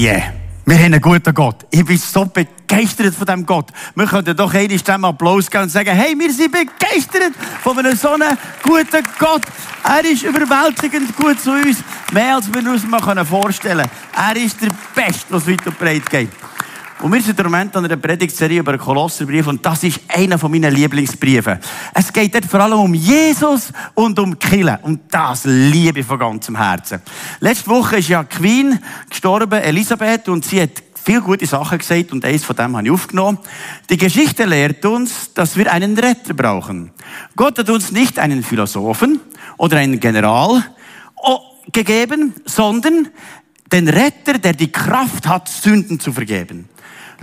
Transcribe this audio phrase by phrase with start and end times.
[0.00, 0.32] Yeah.
[0.64, 1.66] Wir haben einen guten Gott.
[1.70, 3.70] Ich bin so begeistert von diesem Gott.
[3.94, 7.94] Wir könnten doch eine Stimme Applaus geben und sagen, hey, wir sind begeistert von einem
[7.94, 9.42] so einen guten Gott.
[9.84, 11.84] Er ist überwältigend gut zu uns.
[12.14, 14.36] Mehr als wir uns vorstellen können.
[14.36, 16.30] Er ist der Beste, was weit und breit geht.
[17.02, 20.38] Und wir sind im Moment an einer Predigtserie über den Kolosserbrief und das ist einer
[20.38, 21.58] von meinen Lieblingsbriefen.
[21.94, 26.18] Es geht dort vor allem um Jesus und um Kille und das liebe ich von
[26.18, 27.00] ganzem Herzen.
[27.40, 32.22] Letzte Woche ist ja Queen gestorben, Elisabeth, und sie hat viele gute Sachen gesagt und
[32.22, 33.38] eins von dem habe ich aufgenommen.
[33.88, 36.90] Die Geschichte lehrt uns, dass wir einen Retter brauchen.
[37.34, 39.20] Gott hat uns nicht einen Philosophen
[39.56, 40.62] oder einen General
[41.72, 43.08] gegeben, sondern
[43.72, 46.68] den Retter, der die Kraft hat, Sünden zu vergeben.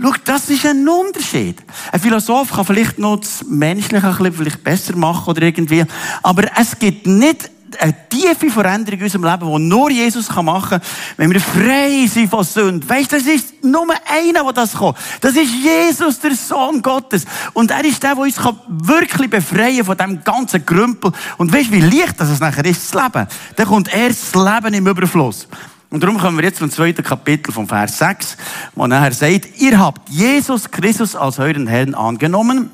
[0.00, 1.62] Schau, das ist ein Unterschied.
[1.90, 5.84] Ein Philosoph kann vielleicht noch das Menschliche ein bisschen besser machen oder irgendwie.
[6.22, 10.80] Aber es gibt nicht eine tiefe Veränderung in unserem Leben, die nur Jesus machen kann,
[11.16, 12.88] wenn wir frei sind von Sünden.
[12.88, 14.94] Weißt, das ist nur einer, der das kann.
[15.20, 17.24] Das ist Jesus, der Sohn Gottes.
[17.52, 18.36] Und er ist der, der uns
[18.68, 21.12] wirklich befreien von diesem ganzen Grümpel.
[21.36, 23.26] Und weißt, wie leicht das nachher ist, das Leben.
[23.56, 25.48] Dann kommt erst das Leben im Überfluss.
[25.90, 28.36] Und darum kommen wir jetzt zum zweiten Kapitel vom Vers 6,
[28.74, 32.70] wo nachher sagt, ihr habt Jesus Christus als euren Herrn angenommen,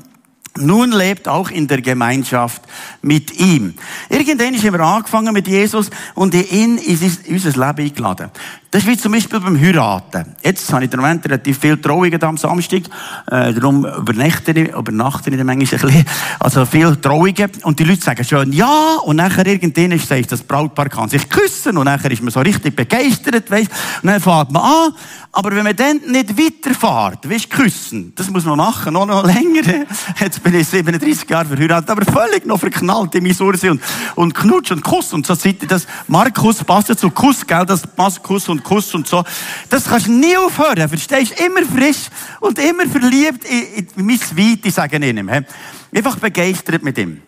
[0.57, 2.63] nun lebt auch in der Gemeinschaft
[3.03, 3.75] mit ihm.
[4.09, 8.31] Irgendwann haben wir angefangen mit Jesus und in ihn ist unser Leben eingeladen.
[8.75, 10.35] Das ist wie zum Beispiel beim Heiraten.
[10.43, 12.83] Jetzt habe ich im Moment relativ viel Trauungen am Samstag.
[13.31, 16.05] Äh, darum übernachte ich, übernachte ich manchmal ein bisschen.
[16.41, 17.53] Also viel Trauungen.
[17.63, 18.97] Und die Leute sagen schon ja.
[19.05, 21.79] Und nachher irgendwann sagt das Brautpaar kann sich küssen.
[21.79, 23.71] Und nachher ist man so richtig begeistert, weißt.
[24.03, 24.93] Und dann fährt man an.
[25.31, 29.63] Aber wenn man dann nicht weiterfährt, weißt, küssen, das muss man machen, noch, noch länger.
[30.21, 33.81] Jetzt bin ich 37 Jahre verheiratet, aber völlig noch verknallt in mein Ursi und,
[34.15, 35.13] und knutsch und kuss.
[35.13, 39.07] Und so sieht das, Markus passt zu Kuss, gell, das passt Kuss und Kuss und
[39.07, 39.23] so.
[39.71, 41.41] Das kannst du nie aufhören, verstehst?
[41.41, 42.09] Immer frisch
[42.41, 45.29] und immer verliebt in, in mein sagen ich ihm.
[45.29, 47.23] Einfach begeistert mit ihm.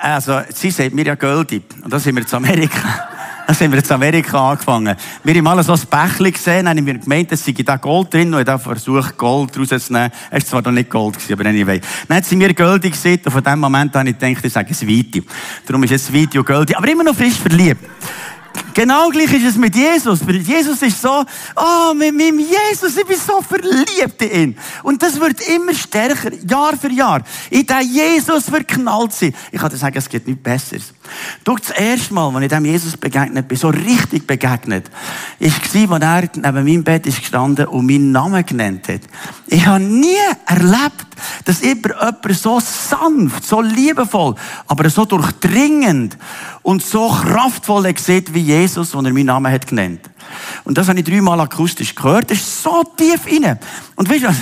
[0.00, 1.62] Also, sie sagt mir ja Göldi.
[1.82, 3.08] Und da sind wir zu Amerika.
[3.48, 4.94] Da sind wir in Amerika angefangen.
[5.24, 8.34] Wir haben mal so ein Bächli gesehen, haben wir gemeint, es sei da Gold drin,
[8.34, 10.12] und ich habe versucht, Gold rauszunehmen.
[10.30, 11.80] Es war zwar noch nicht Gold aber anyway.
[12.08, 14.86] Dann sind wir Göldi gesehen, und von dem Moment habe ich gedacht, ich sage es
[14.86, 15.22] Video.
[15.64, 17.82] Darum ist jetzt Video Göldi, aber immer noch frisch verliebt.
[18.74, 20.20] Genau gleich ist es mit Jesus.
[20.26, 21.24] Jesus ist so,
[21.56, 24.58] oh, mit meinem Jesus, ich bin so verliebt in ihn.
[24.82, 27.22] Und das wird immer stärker, Jahr für Jahr.
[27.50, 29.32] In diesen Jesus verknallt sie.
[29.50, 30.92] Ich kann dir sagen, es geht nichts Besseres.
[31.44, 34.90] Durch das erste Mal, als ich dem Jesus begegnet bin, so richtig begegnet,
[35.40, 39.00] war, als er neben meinem Bett ist gestanden und meinen Namen genannt hat.
[39.46, 41.06] Ich habe nie erlebt,
[41.44, 41.94] dass jemand
[42.32, 44.34] so sanft, so liebevoll,
[44.66, 46.16] aber so durchdringend
[46.62, 50.00] und so kraftvoll sieht wie Jesus, und er meinen Namen hat genannt.
[50.64, 52.30] Und das habe ich dreimal akustisch gehört.
[52.30, 53.58] Das ist so tief inne.
[53.96, 54.36] Und weißt du was?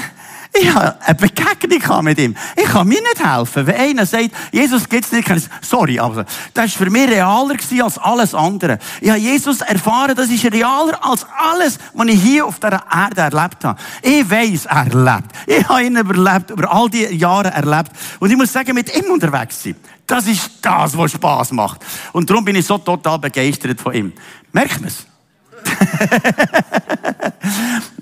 [0.61, 2.34] Ich habe eine Begegnung mit ihm.
[2.56, 3.67] Ich kann mir nicht helfen.
[3.67, 6.25] Wenn einer sagt, Jesus gibt's nicht, kann ich sorry, aber
[6.55, 8.78] das war für mich realer als alles andere.
[9.00, 13.21] Ich habe Jesus erfahren, das ist realer als alles, was ich hier auf dieser Erde
[13.21, 13.81] erlebt habe.
[14.03, 15.31] Ich weiss, er lebt.
[15.47, 17.93] Ich habe ihn überlebt, über all die Jahre erlebt.
[18.19, 19.77] Und ich muss sagen, mit ihm unterwegs sein.
[20.06, 21.81] Das ist das, was Spaß macht.
[22.12, 24.12] Und darum bin ich so total begeistert von ihm.
[24.53, 25.06] Merkt man es?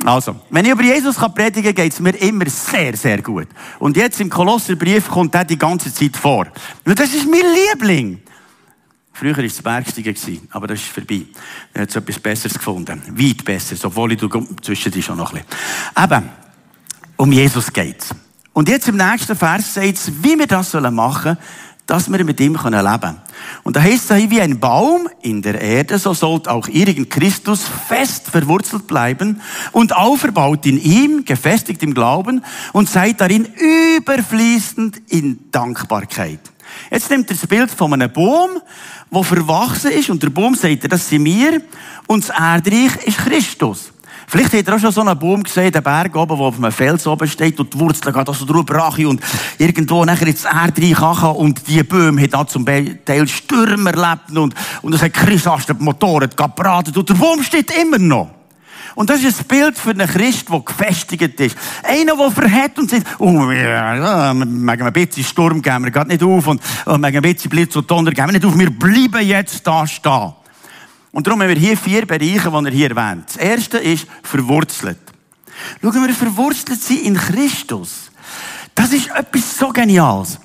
[0.05, 3.49] also, wenn ich über Jesus predigen kann, geht es mir immer sehr, sehr gut.
[3.79, 6.47] Und jetzt im Kolosserbrief kommt er die ganze Zeit vor.
[6.85, 8.21] Und das ist mein Liebling.
[9.13, 11.23] Früher war es Bergsteigen, aber das ist vorbei.
[11.73, 13.01] Er hat etwas Besseres gefunden.
[13.11, 14.21] Weit besser, obwohl ich
[14.61, 15.45] zwischen schon noch ein
[15.95, 16.05] bisschen.
[16.05, 16.29] Eben,
[17.17, 18.09] um Jesus geht's.
[18.53, 21.39] Und jetzt im nächsten Vers sagt es, wie wir das machen sollen,
[21.87, 23.21] dass wir mit ihm leben können.
[23.63, 27.09] Und da heißt es, wie ein Baum in der Erde, so sollt auch ihr in
[27.09, 29.41] Christus fest verwurzelt bleiben
[29.73, 33.47] und auferbaut in ihm, gefestigt im Glauben und seid darin
[33.97, 36.41] überfließend in Dankbarkeit.
[36.91, 38.51] Jetzt nimmt er das Bild von einem Baum,
[39.11, 41.61] wo verwachsen ist und der Baum sagt, das sind wir
[42.07, 43.94] und das Erdreich ist Christus.
[44.27, 46.73] Vielleicht habt ihr auch schon so einen Baum gesehen, den Berg oben, der auf einem
[46.73, 49.21] Fels oben steht und die Wurzeln gehen so drüber rachen und
[49.59, 54.55] irgendwo nachher ins Erd reinkachen und die Bäume haben auch zum Teil Stürme erlebt und,
[54.83, 58.31] und es hat Christasten Motoren gebraten und der Baum steht immer noch.
[58.95, 61.57] Und das ist ein Bild für einen Christ, der gefestigt ist.
[61.83, 66.09] Einer, der verhält und sagt, oh, ja, wir mögen ein bisschen Sturm geben, wir gehen
[66.09, 68.71] nicht auf und wir mögen ein bisschen Blitz und Donner geben, wir nicht auf, wir
[68.71, 70.33] bleiben jetzt da stehen.
[71.15, 73.27] Und darum haben wir hier vier Bereiche, die er hier erwähnt.
[73.29, 74.99] Das erste ist verwurzelt.
[75.81, 78.11] Schauen wir, verwurzelt sind in Christus.
[78.75, 80.41] Das ist etwas so Geniales.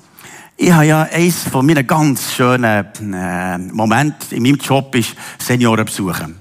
[0.56, 5.86] Ich habe ja eins von meinen ganz schönen äh, Momenten in meinem Job ist Senioren
[5.86, 6.40] besuchen.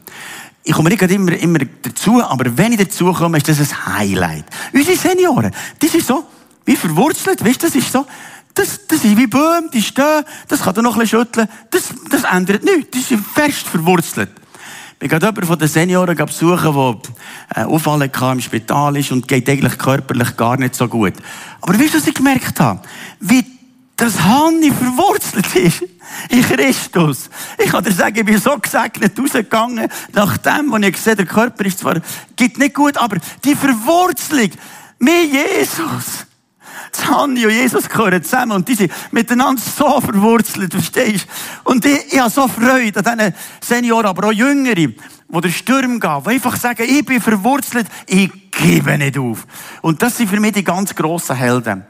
[0.62, 4.44] ich komme nicht immer, immer dazu, aber wenn ich dazu komme, ist das ein Highlight.
[4.75, 6.26] Unsere Senioren, das ist so,
[6.66, 8.04] wie verwurzelt, weißt du, das ist so,
[8.58, 11.84] das, das ist wie Böhm, die stehen, das kann er noch ein bisschen schütteln, das,
[12.10, 14.31] das ändert nichts, das ist fest verwurzelt.
[15.00, 16.96] Ich gerade jemanden von den Senioren besuchen, der
[17.55, 21.14] einen Unfall im Spital ist und geht eigentlich körperlich gar nicht so gut.
[21.60, 22.82] Aber weißt du, was ich gemerkt habe?
[23.20, 23.44] Wie
[23.94, 25.84] das Hanni verwurzelt ist
[26.31, 27.31] in Christus.
[27.58, 31.26] Ich kann dir sagen, ich bin so gesegnet rausgegangen, nach dem, was ich gesehen der
[31.26, 32.00] Körper ist zwar,
[32.34, 34.50] geht nicht gut, aber die Verwurzelung
[34.99, 36.27] mit Jesus.
[37.08, 41.26] Hanni und Jesus gehören zusammen und die sind miteinander so verwurzelt, verstehst
[41.64, 41.70] du?
[41.70, 44.94] Und ich, ich habe so Freude an diesen Senioren, aber auch Jüngere, die
[45.29, 49.46] der Sturm gehen, die einfach sagen, ich bin verwurzelt, ich gebe nicht auf.
[49.82, 51.85] Und das sind für mich die ganz grossen Helden.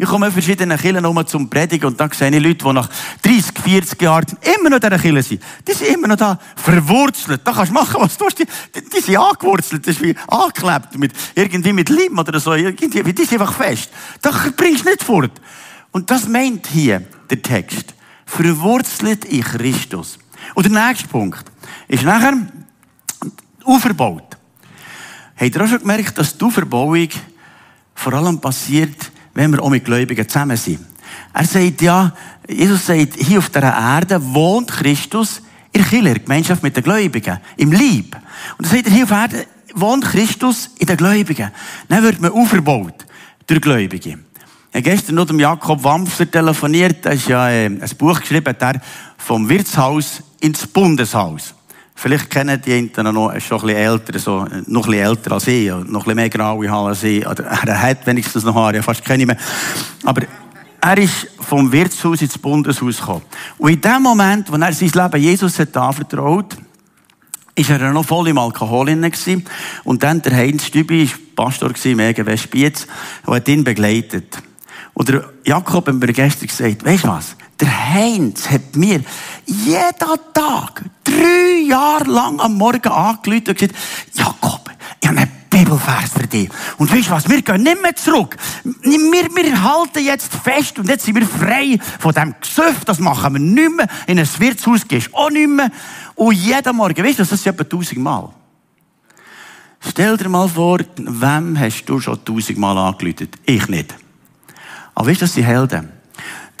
[0.00, 2.88] Ich komme in verschiedenen Kirchen um zum Predigen und dann sehe ich Leute, die nach
[3.20, 5.42] 30, 40 Jahren immer noch in dieser Kirche sind.
[5.66, 7.40] Die sind immer noch da verwurzelt.
[7.42, 8.38] Da kannst du machen, was du willst.
[8.38, 9.84] Die, die, die sind angewurzelt.
[9.84, 10.96] Das ist wie angeklebt.
[10.96, 12.52] Mit, irgendwie mit Leim oder so.
[12.54, 13.90] Irgendwie, die sind einfach fest.
[14.22, 15.32] Da bringst du nicht fort.
[15.90, 17.92] Und das meint hier der Text.
[18.24, 20.20] Verwurzelt in Christus.
[20.54, 21.44] Und der nächste Punkt
[21.88, 22.34] ist nachher
[23.64, 24.36] aufgebaut.
[25.36, 27.08] Habt ihr auch schon gemerkt, dass die Auferbauung
[27.96, 30.84] vor allem passiert, wenn wir auch mit Gläubigen zusammen sind.
[31.32, 32.12] Er sagt ja,
[32.48, 35.40] Jesus sagt, hier auf dieser Erde wohnt Christus
[35.70, 38.16] in der Gemeinschaft mit den Gläubigen, im Lieb.
[38.58, 41.52] Und er sagt, hier auf Erde wohnt Christus in den Gläubigen.
[41.88, 43.06] Dann wird man aufgebaut
[43.46, 44.18] durch Gläubige.
[44.70, 48.56] Ich habe gestern noch dem Jakob Wampfer telefoniert, er ist ja äh, ein Buch geschrieben,
[48.60, 48.82] der
[49.18, 51.54] vom Wirtshaus ins Bundeshaus.
[52.00, 55.32] Vielleicht kennen die einen noch, ist schon ein bisschen älter, so, noch ein bisschen älter
[55.32, 57.26] als ich, noch ein bisschen mehr graue Haare als ich.
[57.26, 59.36] Oder er hat wenigstens noch Haare, fast keine mehr.
[60.04, 60.22] Aber
[60.80, 63.22] er ist vom Wirtshaus ins Bundeshaus gekommen.
[63.58, 66.56] Und in dem Moment, wo er sein Leben Jesus hat anvertraut,
[67.56, 69.44] ist er noch voll im Alkohol gewesen.
[69.82, 72.86] Und dann der Heinz Stübi, Pastor im EGW Spiez,
[73.26, 74.40] hat ihn begleitet.
[74.94, 77.36] Und der Jakob hat mir gestern gesagt, weisst was?
[77.60, 79.02] Der Heinz hat mir
[79.44, 83.74] jeden Tag, drei Jahre lang am Morgen angerufen und gesagt,
[84.14, 84.70] Jakob,
[85.00, 86.48] ich habe einen Bibelvers für dich.
[86.76, 87.28] Und weißt du was?
[87.28, 88.36] Wir gehen nicht mehr zurück.
[88.62, 92.84] Wir, wir halten jetzt fest und jetzt sind wir frei von dem Gesöff.
[92.84, 93.88] Das machen wir nicht mehr.
[94.06, 95.70] In ein Wirtshaus gehst du auch nicht mehr.
[96.14, 98.30] Und jeden Morgen, weißt du, das ist etwa tausendmal.
[99.80, 103.28] Stell dir mal vor, wem hast du schon tausendmal angerufen?
[103.44, 103.94] Ich nicht.
[104.94, 105.97] Aber weißt du, das sind Helden.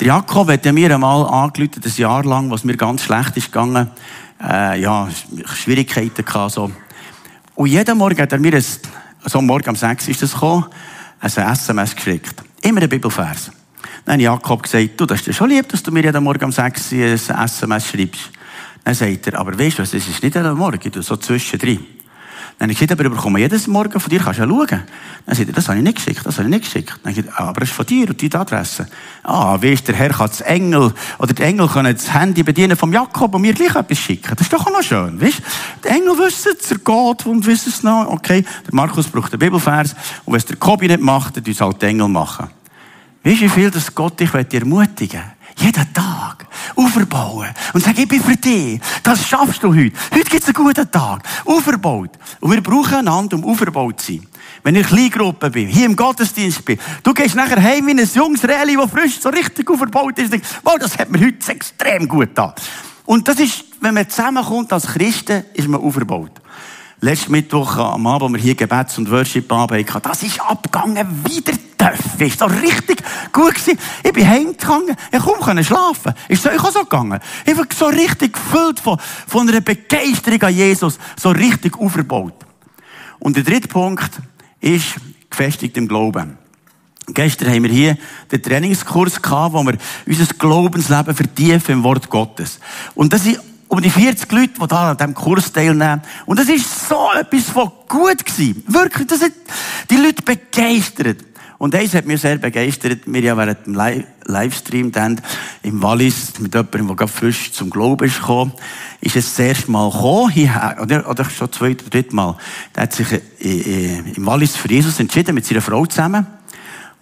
[0.00, 3.90] Der Jakob hat mir einmal angerufen, ein Jahr lang, was mir ganz schlecht ist gegangen.
[4.40, 5.08] Äh, ja,
[5.44, 6.70] Schwierigkeiten gehabt, so.
[7.56, 8.64] Und jeden Morgen hat er mir, ein,
[9.24, 10.66] so morgen um 6 ist das gekommen,
[11.20, 12.44] ein SMS geschickt.
[12.62, 13.50] Immer ein Bibelvers.
[14.04, 16.52] Dann hat Jakob gesagt, du, das ist schon lieb, dass du mir jeden Morgen um
[16.52, 18.30] 6 ein SMS schreibst.
[18.84, 21.84] Dann sagt er, aber weißt du was, das ist nicht jeden Morgen, du so zwischendrin.
[22.58, 24.82] Dann habe ich gesagt, aber ich bekomme jedes Morgen von dir, kannst du ja schauen.
[25.26, 26.98] Dann sagt er, das habe ich nicht geschickt, das habe ich nicht geschickt.
[27.04, 28.88] Dann habe ich gesagt, aber es ist von dir und deine Adresse.
[29.22, 32.76] Ah, wie ist der Herr kann das Engel, oder die Engel können das Handy bedienen
[32.76, 34.32] vom Jakob und mir gleich etwas schicken.
[34.34, 35.40] Das ist doch auch noch schön, weißt?
[35.84, 38.08] Die Engel wissen es, er geht und wissen es noch.
[38.08, 39.94] Okay, der Markus braucht den Bibelvers
[40.24, 42.48] und wenn es der Kobi nicht macht, dann tun halt die Engel machen.
[43.22, 45.37] Weißt du, wie viel das Gott dich ermutigen will?
[45.58, 46.46] Jeden Tag.
[46.76, 47.48] Aufbauen.
[47.72, 48.80] Und sagen, ich bin für dich.
[49.02, 49.92] Das schaffst du heute.
[50.12, 51.22] Heute gibt es einen guten Tag.
[51.44, 52.10] Aufgebaut.
[52.40, 54.26] Und wir brauchen einander, um aufgebaut zu sein.
[54.62, 58.08] Wenn ich in Kleingruppe bin, hier im Gottesdienst bin, du gehst nachher heim wie ein
[58.14, 62.06] junges Reli, das frisch so richtig aufgebaut ist, denkst, wow, das hat mir heute extrem
[62.08, 62.54] gut da.
[63.04, 66.32] Und das ist, wenn man zusammenkommt als Christen, ist man aufgebaut.
[67.00, 71.40] Letzten Mittwoch am Abend, wo wir hier Gebets- und Worship-Abend hatten, das ist abgegangen wie
[72.18, 73.02] Ist so richtig
[73.32, 73.78] gut gewesen.
[74.02, 76.14] Ich bin heimgegangen, ich konnte schlafen.
[76.28, 77.20] Ist so, ich auch so gegangen.
[77.44, 82.34] Ich war so richtig gefüllt von, von einer Begeisterung an Jesus, so richtig aufgebaut.
[83.18, 84.10] Und der dritte Punkt
[84.60, 84.94] ist
[85.30, 86.38] gefestigt im Glauben.
[87.08, 87.96] Gestern haben wir hier
[88.30, 92.60] den Trainingskurs gehabt, wo wir unser Glaubensleben vertiefen im Wort Gottes.
[92.94, 96.02] Und das ist um die 40 Leute, die da an diesem Kurs teilnehmen.
[96.26, 98.62] Und das ist so etwas von gut gewesen.
[98.66, 99.32] Wirklich, das hat
[99.90, 101.18] die Leute begeistert.
[101.58, 103.00] Und eins hat mich sehr begeistert.
[103.06, 103.74] Wir ja während dem
[104.24, 105.20] Livestream dann
[105.64, 108.52] im Wallis mit jemandem, der gerade frisch zum Glauben ist gekommen,
[109.00, 112.36] ist es das erste Mal gekommen, hierher, oder, oder schon zweite oder dritte Mal.
[112.76, 116.28] Der hat sich äh, äh, im Wallis für Jesus entschieden, mit seiner Frau zusammen.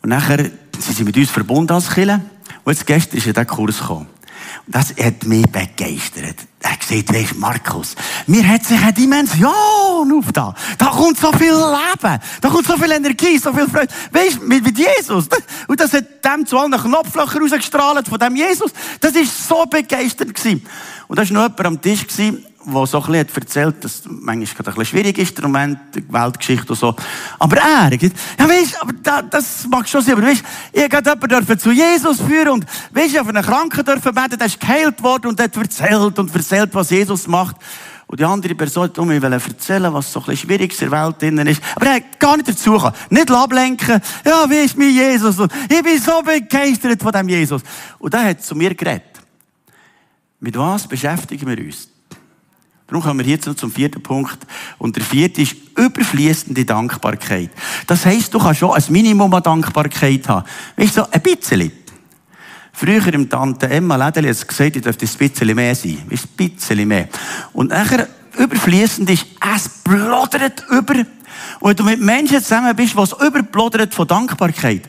[0.00, 0.38] Und nachher
[0.78, 2.22] sind sie mit uns verbunden als Killer.
[2.64, 4.15] Und jetzt gestern ist er in diesen Kurs gekommen.
[4.68, 6.36] Das hat mich begeistert.
[6.60, 7.94] Er gesagt, weisst, Markus,
[8.26, 10.54] mir hat sich eine Dimension auf da.
[10.76, 12.18] Da kommt so viel Leben.
[12.40, 13.94] Da kommt so viel Energie, so viel Freude.
[14.10, 15.28] Weisst, mit, mit Jesus.
[15.68, 18.72] Und das hat dem zu allen Knopflöchern rausgestrahlt von dem Jesus.
[19.00, 20.66] Das ist so begeisternd gewesen.
[21.06, 24.46] Und da war noch jemand am Tisch gewesen, der so ein bisschen erzählt, dass manchmal
[24.46, 26.94] gerade ein bisschen schwierig ist, der Moment, die Weltgeschichte und so.
[27.38, 31.58] Aber er, ja weisst, aber da, das mag schon sein, aber weisst, ich gerade jemanden
[31.58, 35.40] zu Jesus führen und weisst, auf einen Kranken dürfen beten, der ist geheilt worden und
[35.40, 37.56] hat erzählt und erzählt, was Jesus macht.
[38.08, 41.20] Und die andere Person hat mir erzählen, was so ein bisschen schwierig in der Welt
[41.20, 41.60] drinnen ist.
[41.74, 42.94] Aber er hat gar nicht dazu gekommen.
[43.10, 44.00] Nicht ablenken.
[44.24, 45.38] Ja, wie ist mein Jesus?
[45.40, 47.62] Und ich bin so begeistert von dem Jesus.
[47.98, 49.02] Und er hat zu mir geredet.
[50.38, 51.88] Mit was beschäftigen wir uns?
[52.86, 54.38] Darum kommen wir jetzt noch zum vierten Punkt.
[54.78, 57.50] Und der vierte ist überfließende Dankbarkeit.
[57.86, 60.46] Das heisst, du kannst schon ein Minimum an Dankbarkeit haben.
[60.76, 61.72] Weißt du, ein bisschen.
[62.72, 65.98] Früher im Tante Emma Lädeli hat gesagt, ich dürfte ein bisschen mehr sein.
[66.10, 67.08] Ein bisschen mehr.
[67.52, 68.06] Und nachher,
[68.38, 70.94] überfließend ist, es blodert über.
[71.60, 74.82] Und wenn du mit Menschen zusammen bist, was überblodert von Dankbarkeit,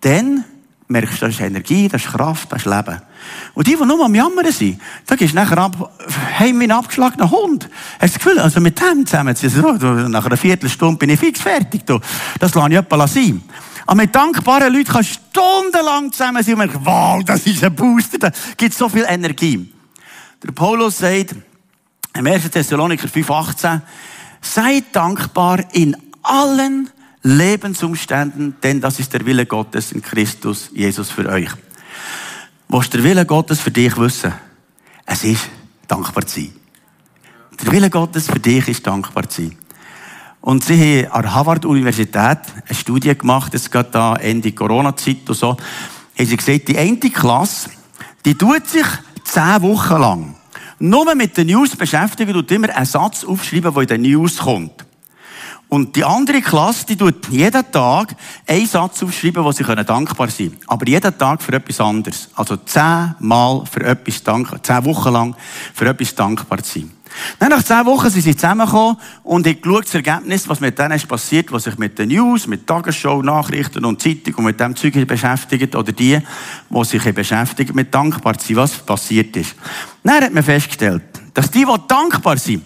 [0.00, 0.44] dann
[0.88, 3.00] merkst das ist Energie, das ist Kraft, das ist Leben.
[3.54, 5.92] Und die, die nur am Jammern sind, da gehst du nachher ab,
[6.38, 7.68] heim wie ein abgeschlagener Hund.
[7.98, 9.34] Hast du das Gefühl, also mit dem zusammen,
[10.10, 11.86] nach einer Viertelstunde bin ich fix fertig.
[11.86, 13.42] Das lasse ich etwa sein.
[13.86, 17.74] Aber mit dankbaren Leuten kannst du stundenlang zusammen sein und merken, wow, das ist ein
[17.74, 19.72] Booster, da gibt so viel Energie.
[20.42, 21.34] Der Paulus sagt,
[22.14, 22.50] im 1.
[22.50, 23.80] Thessaloniker 5,18,
[24.40, 26.90] seid dankbar in allen
[27.24, 31.48] Lebensumständen, denn das ist der Wille Gottes in Christus Jesus für euch.
[32.68, 34.32] Was der Wille Gottes für dich wissen?
[35.06, 35.48] Es ist
[35.88, 36.52] dankbar zu sein.
[37.62, 39.56] Der Wille Gottes für dich ist dankbar zu sein.
[40.42, 42.38] Und sie haben an der Harvard-Universität
[42.68, 45.56] eine Studie gemacht, es geht da Ende Corona-Zeit und so,
[46.18, 47.70] haben sie gesagt, die eine Klasse,
[48.26, 48.86] die tut sich
[49.24, 50.34] zehn Wochen lang
[50.78, 54.83] nur mit den News beschäftigen und immer einen Satz aufschreiben, der in den News kommt.
[55.74, 58.14] Und die andere Klasse, die tut jeden Tag
[58.46, 60.60] einen Satz aufschreiben, wo sie dankbar sein können.
[60.68, 62.28] Aber jeden Tag für etwas anderes.
[62.36, 65.36] Also zehnmal für etwas dankbar, zehn Wochen lang
[65.74, 66.92] für etwas dankbar zu sein.
[67.40, 70.92] Dann nach zehn Wochen sind sie zusammengekommen und haben geschaut, das Ergebnis, was mit denen
[70.92, 74.76] ist passiert, was sich mit den News, mit Tagesschau, Nachrichten und Zeitung und mit dem
[74.76, 76.20] Zeug beschäftigt oder die,
[76.70, 79.56] die sich beschäftigen mit dankbar sein, was passiert ist.
[80.04, 81.02] Dann hat man festgestellt,
[81.34, 82.62] dass die, die dankbar sind,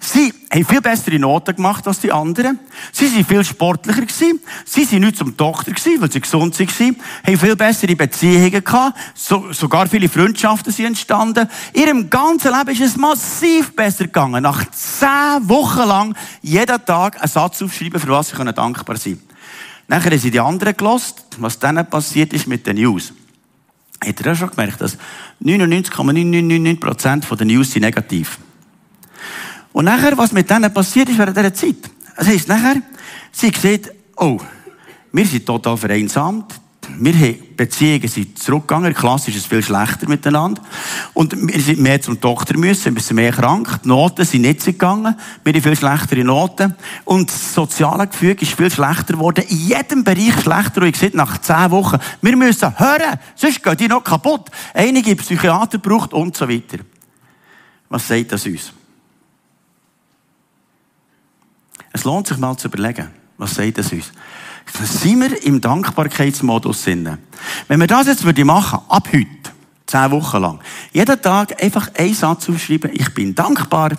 [0.00, 2.60] Sie haben viel bessere Noten gemacht als die anderen.
[2.92, 4.40] Sie sind viel sportlicher gewesen.
[4.64, 6.96] Sie sind nicht zum Doktor gewesen, weil sie gesund waren.
[7.26, 8.96] Haben viel bessere Beziehungen gehabt.
[9.14, 11.48] So, sogar viele Freundschaften sind entstanden.
[11.72, 14.42] In ihrem ganzen Leben ist es massiv besser gegangen.
[14.42, 19.28] Nach zehn Wochen lang jeden Tag einen Satz aufschreiben, für was sie dankbar sein können.
[19.88, 23.12] Nachher haben sie die anderen gelost, was dann passiert ist mit den News.
[24.04, 24.96] Habt ihr auch schon gemerkt, dass
[25.42, 28.38] 99,999% der News sind negativ
[29.78, 31.76] und nachher, was mit denen passiert ist während dieser Zeit.
[32.16, 32.82] Das heisst, nachher,
[33.30, 34.40] sie sieht, oh,
[35.12, 36.52] wir sind total vereinsamt.
[36.98, 38.92] Wir haben Beziehungen sind zurückgegangen.
[38.92, 40.62] Klassisch ist es viel schlechter miteinander.
[41.14, 43.82] Und wir sind mehr zum Doktor müssen, wir sind mehr krank.
[43.84, 45.14] Die Noten sind nicht gegangen.
[45.44, 46.74] Wir haben viel schlechtere Noten.
[47.04, 49.44] Und das soziale Gefüge ist viel schlechter geworden.
[49.48, 50.82] In jedem Bereich schlechter.
[50.82, 54.50] Und ich sehe, nach zehn Wochen, wir müssen hören, sonst gehen die noch kaputt.
[54.74, 56.78] Einige Psychiater braucht und so weiter.
[57.88, 58.72] Was sagt das uns?
[61.98, 64.12] Es lohnt sich mal zu überlegen, was sagt das uns?
[64.84, 67.18] Sind wir im Dankbarkeitsmodus Sinne?
[67.66, 69.26] Wenn wir das jetzt würde machen, ab heute,
[69.84, 70.60] zehn Wochen lang,
[70.92, 73.90] jeden Tag einfach einen Satz aufschreiben, ich bin dankbar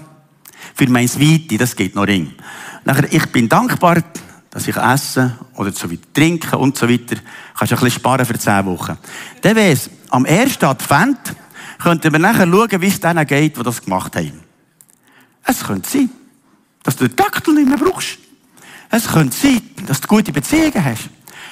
[0.75, 2.31] für mein Weite, das geht noch ring.
[2.85, 4.01] Nachher, ich bin dankbar,
[4.49, 7.17] dass ich esse oder so weiter trinke und so weiter.
[7.53, 8.97] Kannst du ein bisschen sparen für zehn Wochen.
[9.41, 11.35] Dann wäre es, am ersten Advent
[11.79, 14.39] könnten wir nachher schauen, wie es denen geht, die das gemacht haben.
[15.43, 16.09] Es könnte sein,
[16.89, 18.17] dass du den Taktel nicht mehr brauchst.
[18.89, 21.07] Es könnte sein, dass du gute Beziehungen hast.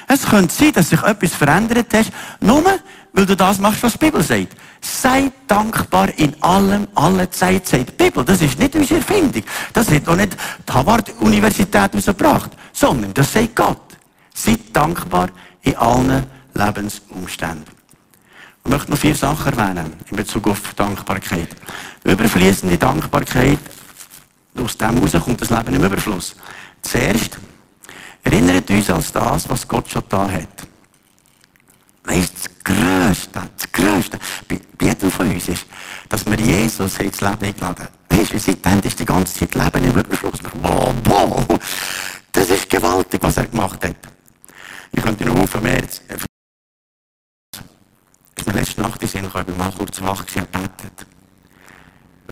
[0.08, 2.64] Es könnte sein, dass sich etwas verändert hast, nur
[3.12, 4.56] weil du das machst, was die Bibel sagt.
[4.80, 8.24] Sei dankbar in allem, alle Zeit, sagt die Bibel.
[8.24, 9.44] Das ist nicht unsere Erfindung.
[9.72, 10.36] Das hat auch nicht
[10.68, 13.96] die Harvard-Universität herausgebracht, sondern das sagt Gott.
[14.34, 15.28] Sei dankbar
[15.62, 17.78] in allen Lebensumständen.
[18.64, 21.50] Ich möchte noch vier Sachen erwähnen in Bezug auf Dankbarkeit.
[22.02, 23.60] Überfließende Dankbarkeit
[24.60, 26.34] aus dem heraus kommt das Leben im Überfluss.
[26.82, 27.38] Zuerst
[28.22, 30.66] erinnert uns an das, was Gott schon da hat.
[32.04, 35.66] Weißt das Größte, das Größte bei, jedem von uns ist,
[36.08, 39.98] dass wir Jesus ins Leben eingeladen Weißt du, seitdem ist die ganze Zeit Leben im
[39.98, 40.40] Überfluss.
[40.62, 41.46] Wow, wow,
[42.32, 43.96] das ist gewaltig, was er gemacht hat.
[44.90, 45.84] Ich könnte noch auf mehr.
[45.84, 46.06] Ist
[48.46, 51.06] mir letzte Nacht in Sinn gekommen, ich bin mal kurz wach gewesen gebetet.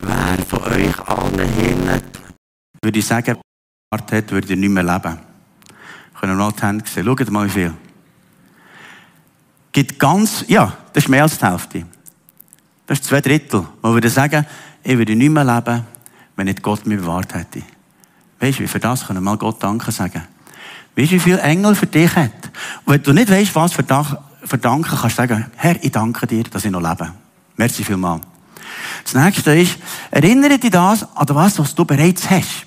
[0.01, 2.01] Wer von euch allen hin,
[2.81, 3.37] würde ich sagen,
[3.91, 5.19] hat, würde nicht mehr leben.
[6.19, 7.05] Können wir mal die Hände sehen.
[7.05, 7.73] Schaut mal, wie viel.
[9.71, 11.85] Gibt ganz, ja, das ist mehr als die Hälfte.
[12.85, 13.65] Das ist zwei Drittel.
[13.81, 14.45] Man würde sagen,
[14.83, 15.83] ich würde nicht mehr leben,
[16.35, 17.61] wenn nicht Gott mich bewahrt hätte.
[18.39, 20.23] Weißt du, wie für das können wir mal Gott Danke sagen.
[20.95, 22.31] Weißt du, wie viele Engel für dich hat?
[22.85, 26.43] Und wenn du nicht weißt, was für Danke, kannst du sagen, Herr, ich danke dir,
[26.43, 27.13] dass ich noch lebe.
[27.55, 28.21] Merci vielmals.
[29.03, 29.77] Das nächste ist,
[30.11, 32.65] erinnere dich das an das, was du bereits hast.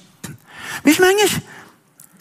[0.85, 1.43] Weißt du, manchmal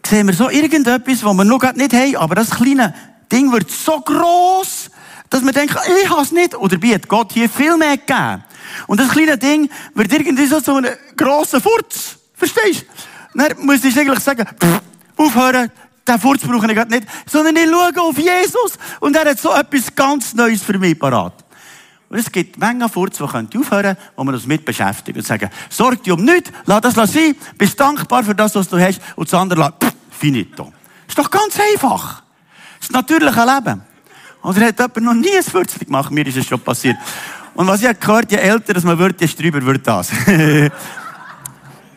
[0.06, 2.94] sehen wir so irgendetwas, was wir noch nicht haben, aber das kleine
[3.32, 4.90] Ding wird so gross,
[5.30, 6.56] dass wir denken, ich habe es nicht.
[6.56, 8.44] Oder hat Gott hier viel mehr gegeben.
[8.88, 12.18] Und das kleine Ding wird irgendwie so zu einem grossen Furz.
[12.36, 12.86] Verstehst
[13.34, 13.38] du?
[13.40, 14.82] Dann muss ich eigentlich sagen, pff,
[15.18, 15.72] aufhören,
[16.08, 19.94] den Furz brauche ich nicht, sondern ich schaue auf Jesus und er hat so etwas
[19.96, 21.34] ganz Neues für mich parat.
[22.10, 25.50] Und es gibt Mengen Furz, die aufhören können, wo man uns mit beschäftigt und sagen,
[25.70, 29.32] sorg dich um nichts, lass das sein, bist dankbar für das, was du hast und
[29.32, 30.74] das andere, pff, finito.
[31.08, 32.24] Ist doch ganz einfach.
[32.80, 33.82] Das natürliche Leben.
[34.42, 36.12] Oder hat jemand noch nie ein Würzchen gemacht?
[36.12, 36.98] Mir ist es schon passiert.
[37.54, 40.12] Und was ich habe gehört, je älter dass man wird, desto drüber wird das.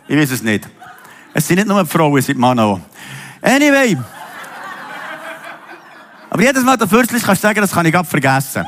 [0.08, 0.68] ich weiß es nicht.
[1.32, 2.80] Es sind nicht nur Frauen, es sind Männer auch.
[3.40, 3.96] Anyway.
[6.28, 8.66] Aber jedes Mal, der Würzchen kannst du sagen, das kann ich gerade vergessen.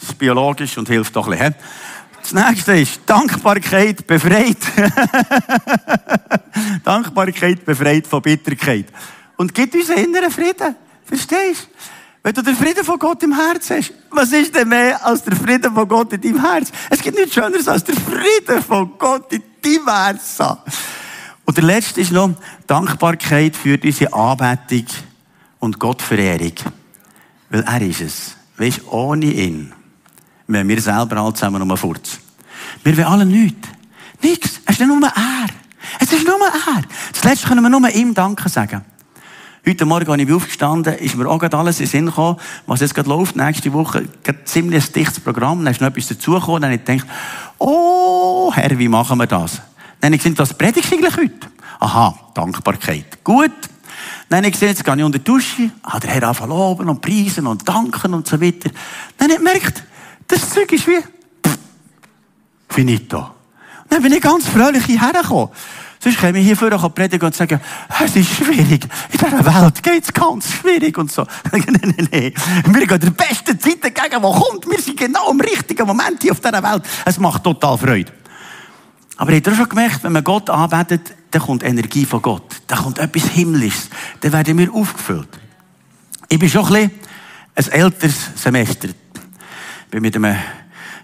[0.00, 1.54] Das ist biologisch und hilft doch ein bisschen.
[2.22, 4.58] Das nächste ist Dankbarkeit befreit.
[6.84, 8.86] Dankbarkeit befreit von Bitterkeit.
[9.36, 10.76] Und gibt uns inneren Frieden.
[11.04, 11.68] Verstehst du?
[12.22, 15.34] Wenn du den Frieden von Gott im Herz hast, was ist denn mehr als der
[15.34, 16.70] Frieden von Gott in deinem Herz?
[16.90, 20.38] Es gibt nichts Schöneres als der Frieden von Gott in deinem Herz.
[21.46, 22.34] Und der letzte ist noch
[22.66, 24.84] Dankbarkeit für diese Anbetung
[25.60, 26.52] und Gottverehrung.
[27.48, 28.36] Weil er ist es.
[28.58, 29.72] Weißt, ohne ihn
[30.52, 32.18] wenn wir selber alle zusammen um Furz.
[32.82, 33.68] Wir wollen alle nichts.
[34.22, 34.60] Nichts.
[34.66, 35.46] Es ist nur er.
[35.98, 36.82] Es ist nur er.
[37.12, 38.84] Das Letzte können wir nur ihm Danke sagen.
[39.66, 42.94] Heute Morgen, als ich aufgestanden ist mir auch alles in den Sinn gekommen, was jetzt
[42.94, 46.72] gerade läuft, nächste Woche, gerade ziemlich ein dichtes Programm, dann ist noch etwas dazugekommen, dann
[46.72, 47.06] habe ich gedacht,
[47.58, 49.60] oh, Herr, wie machen wir das?
[50.00, 51.48] Dann habe ich du eigentlich heute?
[51.78, 53.22] Aha, Dankbarkeit.
[53.22, 53.52] Gut.
[54.30, 56.88] Dann habe ich gesehen, jetzt gehe ich unter die Dusche, ah, der Herr anfangen loben
[56.88, 58.70] und preisen und danken und so weiter.
[59.18, 59.84] Dann habe ich gemerkt,
[60.30, 61.58] das Zeug ist wie, pff,
[62.68, 63.18] finito.
[63.18, 65.50] Und dann bin ich ganz fröhlich hierher gekommen.
[66.02, 67.60] Sonst käme ich hier vorne predigen und sagen,
[68.02, 68.84] es ist schwierig.
[69.12, 71.26] In dieser Welt geht es ganz schwierig und so.
[71.52, 72.32] nein, nein, nein.
[72.64, 74.66] Wir gehen der besten Zeit entgegen, die kommt.
[74.66, 76.84] Wir sind genau im richtigen Moment hier auf dieser Welt.
[77.04, 78.12] Es macht total Freude.
[79.18, 82.62] Aber habt ihr schon gemerkt, wenn man Gott anbetet, dann kommt Energie von Gott.
[82.66, 83.90] Da kommt etwas Himmlisches.
[84.22, 85.28] Dann werden wir aufgefüllt.
[86.30, 87.00] Ich bin schon ein bisschen
[87.56, 88.88] ein älteres Semester.
[89.90, 90.36] Bin mit einem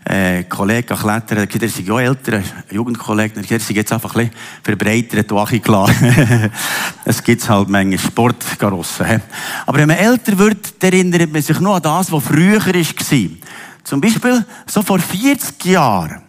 [0.04, 4.40] äh, Kollegen klettern, der ist ja älter, ein Jugendkollege, der ist jetzt einfach ein bisschen
[4.62, 5.90] verbreitert und klar.
[7.04, 9.22] es gibt halt Menge Sportgarossen.
[9.66, 13.28] Aber wenn man älter wird, erinnert man sich nur an das, was früher war.
[13.82, 16.22] Zum Beispiel, so vor 40 Jahren,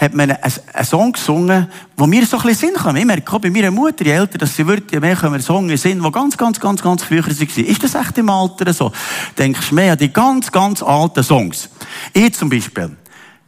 [0.00, 2.96] hat man einen, Song gesungen, wo mir so ein bisschen Sinn kam.
[2.96, 5.82] Ich merke auch bei meiner Mutter, je älter dass sie wird, je mehr wir Songs
[5.82, 7.64] singen, die ganz, ganz, ganz, ganz früher waren.
[7.66, 8.90] Ist das echt im Alter so?
[9.36, 11.68] Denkst du mehr an die ganz, ganz alten Songs?
[12.14, 12.96] Ich zum Beispiel.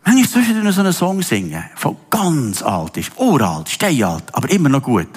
[0.04, 4.82] Manchmal zwischendurch so einen Song singen, von ganz alt ist, uralt, steinalt, aber immer noch
[4.82, 5.08] gut.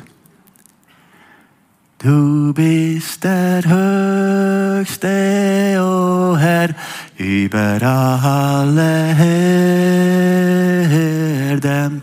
[1.98, 5.08] Du bist der Höchste,
[5.80, 6.70] o oh Herr,
[7.18, 9.16] über alle
[11.54, 12.02] Herden.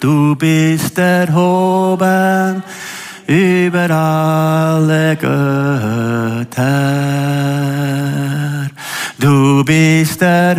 [0.00, 2.62] Du bist erhoben
[3.26, 6.54] über alle Götter.
[9.18, 10.56] Du bist der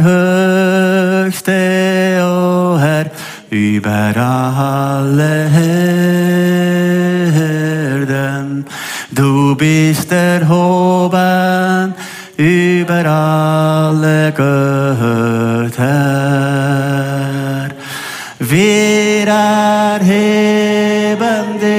[1.27, 1.51] Höchste,
[2.21, 3.05] o oh Herr,
[3.49, 6.24] über alle Herden.
[9.55, 11.93] Du bist erhoben
[12.35, 15.75] über alle Götter.
[18.39, 20.39] Wir erheben
[21.61, 21.74] dich,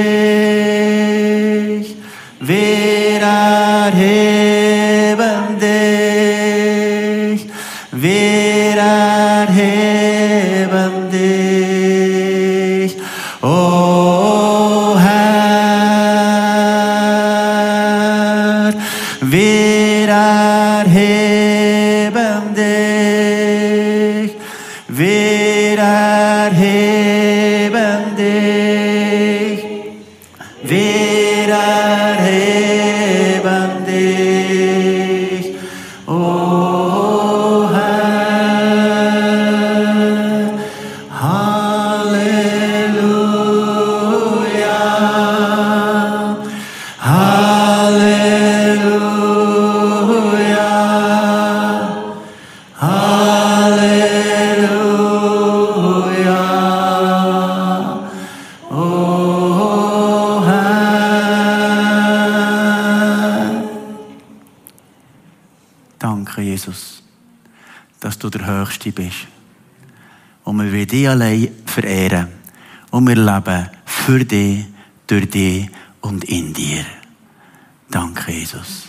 [71.06, 72.28] dich allein verehren.
[72.90, 74.66] Und wir leben für dich,
[75.06, 75.68] durch dich
[76.00, 76.84] und in dir.
[77.90, 78.86] Danke, Jesus.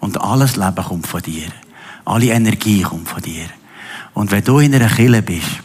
[0.00, 1.48] Und alles Leben kommt von dir.
[2.04, 3.46] Alle Energie kommt von dir.
[4.14, 5.62] Und wenn du in einer Kille bist,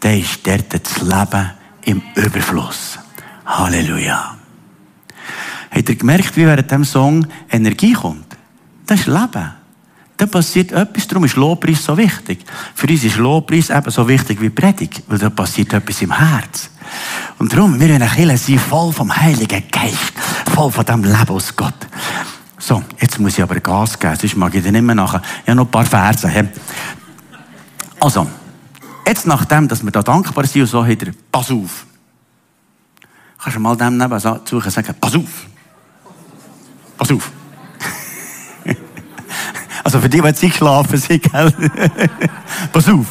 [0.00, 1.50] dann ist dort das Leben
[1.82, 2.98] im Überfluss.
[3.46, 4.36] Halleluja.
[5.70, 8.36] Habt ihr gemerkt, wie während dem Song Energie kommt?
[8.86, 9.57] Das ist Leben.
[10.18, 12.44] Da passiert etwas, darum ist Lobpreis so wichtig.
[12.74, 16.70] Für uns ist Lobpreis eben so wichtig wie Predigt, weil da passiert etwas im Herz.
[17.38, 20.12] Und darum, wir wollen Kirche sein, voll vom Heiligen Geist,
[20.52, 21.86] voll von dem Leben aus Gott.
[22.58, 25.22] So, jetzt muss ich aber Gas geben, sonst mag ich dir nicht mehr nachher.
[25.44, 26.48] Ich habe noch ein paar Verse.
[28.00, 28.26] Also,
[29.06, 30.98] jetzt nachdem, dass wir da dankbar sind und so, hat
[31.30, 31.86] pass auf.
[33.40, 35.46] Kannst du mal dem neben suchen sagen, pass auf.
[36.96, 37.37] Pass auf.
[39.88, 41.50] Also für die, die jetzt geschlafen sind, gell?
[42.74, 43.06] pass auf.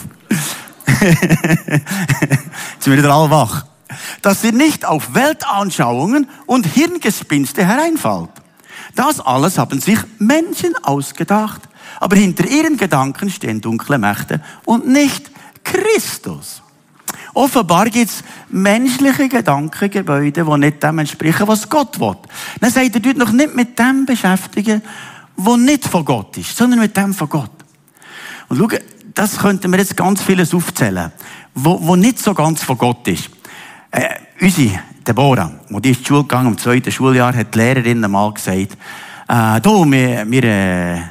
[1.01, 3.65] jetzt sind wir wieder alle wach.
[4.21, 8.29] Dass ihr nicht auf Weltanschauungen und Hirngespinste hereinfallt.
[8.93, 11.63] Das alles haben sich Menschen ausgedacht.
[11.99, 15.31] Aber hinter ihren Gedanken stehen dunkle Mächte und nicht
[15.63, 16.61] Christus.
[17.33, 22.17] Offenbar gibt es menschliche Gedankengebäude, die nicht dem entsprechen, was Gott will.
[22.59, 24.83] Dann sagt er, dort noch nicht mit dem beschäftigen,
[25.37, 27.51] was nicht von Gott ist, sondern mit dem von Gott.
[28.49, 28.77] Und schau,
[29.13, 31.11] das könnten wir jetzt ganz vieles aufzählen,
[31.53, 33.29] wo, wo nicht so ganz von Gott ist.
[33.91, 38.03] Äh, unsere Deborah, wo die ist die Schule gegangen, im zweiten Schuljahr, hat die Lehrerin
[38.03, 38.77] einmal gesagt,
[39.27, 41.01] äh, du, wir, wir äh,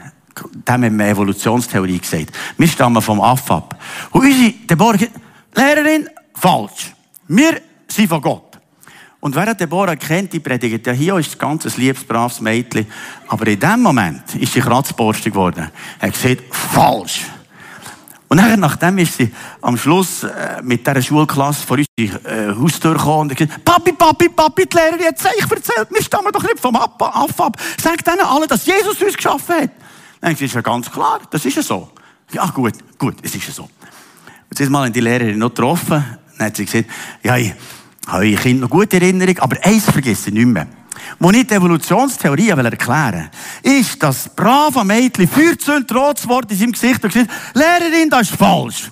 [0.69, 2.33] haben wir Evolutionstheorie gesagt.
[2.59, 3.79] Wir stammen vom Aff ab.
[4.11, 4.99] Und unsere Deborah,
[5.55, 6.93] Lehrerin, falsch.
[7.29, 8.46] Wir sind von Gott.
[9.21, 12.87] Und wer Deborah kennt, die predigt, ja, hier ist ein ganz liebes, braves Mädchen.
[13.29, 15.71] Aber in dem Moment ist sie kratzborstig geworden.
[15.99, 17.23] Er hat gesagt, falsch.
[18.29, 22.95] Und nachher, nachdem ist sie am Schluss äh, mit dieser Schulklasse vor uns äh, Haustür
[22.95, 26.59] gekommen und gesagt, Papi, Papi, Papi, die Lehrerin hat euch erzählt, wir stammen doch nicht
[26.59, 27.57] vom Aff ab.
[27.81, 29.71] Sagt denen alle, dass Jesus uns geschaffen hat.
[30.21, 31.89] Dann ist ja ganz klar, das ist ja so.
[32.33, 33.69] Ja, gut, gut, es ist ja so.
[34.57, 36.05] Jetzt mal die Lehrerin noch getroffen,
[36.37, 36.87] dann hat sie gesagt,
[37.23, 37.53] ja, ich
[38.07, 40.67] habe ich Kind noch gute Erinnerung, aber eins vergesse ich nicht mehr.
[41.19, 43.31] Wo ich die Evolutionstheorie erklären
[43.63, 48.31] will, ist, dass brave Mädchen Feuerzünd rot Wort in seinem Gesicht und gesagt, Lehrerin, das
[48.31, 48.91] ist falsch.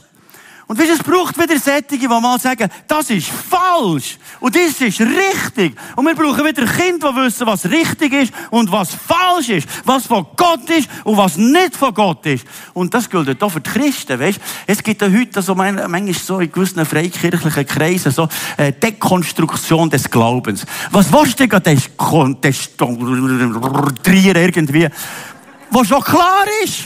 [0.66, 4.16] Und weißt, es braucht wieder Sättige, die mal sagen, das ist falsch.
[4.40, 5.76] Und das ist richtig.
[5.94, 9.68] Und wir brauchen wieder Kinder, die wissen, was richtig ist und was falsch ist.
[9.84, 12.46] Was von Gott ist und was nicht von Gott ist.
[12.72, 14.40] Und das gilt auch für die Christen, weißt?
[14.66, 20.10] Es gibt ja heute so, manchmal so in gewissen freikirchlichen Kreisen so, äh, Dekonstruktion des
[20.10, 20.64] Glaubens.
[20.90, 21.82] Was willst du denn
[22.40, 24.88] dekonstruieren irgendwie?
[25.70, 26.84] Was schon klar ist.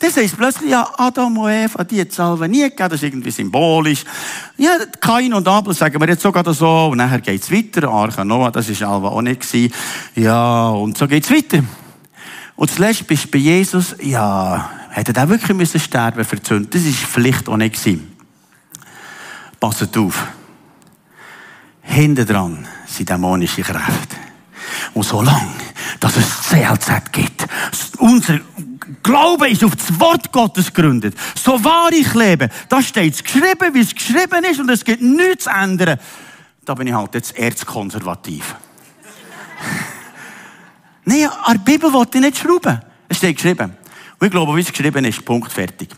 [0.00, 3.30] Das heisst plötzlich, ja, Adam und Eva, die hat es nie gegeben, das ist irgendwie
[3.30, 4.02] symbolisch.
[4.56, 8.50] Ja, Kain und Abel sagen wir jetzt sogar so, und nachher geht's weiter, Arche Noah,
[8.50, 9.74] das ist Alva auch nicht gewesen.
[10.16, 11.62] Ja, und so geht's weiter.
[12.56, 16.36] Und zuletzt bist du bei Jesus, ja, hätte er wirklich müssen sterben für.
[16.36, 18.16] Das ist vielleicht auch nicht gewesen.
[19.60, 20.28] Passet auf.
[21.82, 24.16] Hinten dran sind dämonische Kräfte.
[24.94, 25.52] Und solange,
[26.00, 27.46] dass es CLZ gibt,
[27.98, 28.40] unser
[29.02, 31.14] Glaube ist auf das Wort Gottes gegründet.
[31.34, 35.44] So wahr ich lebe, da steht geschrieben, wie es geschrieben ist, und es gibt nichts
[35.44, 35.98] zu ändern.
[36.64, 38.56] Da bin ich halt jetzt erzkonservativ.
[41.04, 42.80] Nein, an der Bibel wollte ich nicht schrauben.
[43.08, 43.76] Es steht geschrieben.
[44.18, 45.88] Und ich glaube, wie es geschrieben ist, Punkt, fertig.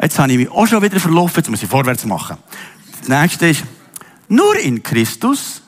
[0.00, 2.38] Jetzt habe ich mich auch schon wieder verlaufen, jetzt muss ich vorwärts machen.
[3.00, 3.64] Das nächste ist,
[4.28, 5.62] nur in Christus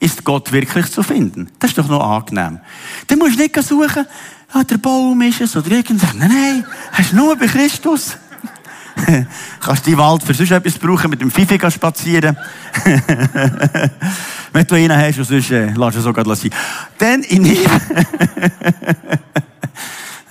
[0.00, 1.50] ist Gott wirklich zu finden.
[1.58, 2.60] Das ist doch noch angenehm.
[3.06, 4.06] Dann musst du nicht suchen,
[4.52, 6.14] ah, der Baum ist es oder irgendwas.
[6.14, 8.16] Nein, nein, hast du nur bei Christus.
[9.60, 12.36] Kannst die Wald für sonst etwas brauchen, mit dem Fifi spazieren.
[14.52, 16.50] Wenn du einen hast, sonst äh, lass es sogar sein.
[16.98, 17.70] Dann in ihm.